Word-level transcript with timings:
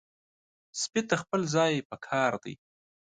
سپي 0.81 1.01
ته 1.09 1.15
خپل 1.21 1.41
ځای 1.55 1.73
پکار 1.89 2.31
دی. 2.43 2.53